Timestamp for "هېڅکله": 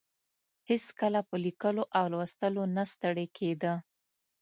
0.69-1.19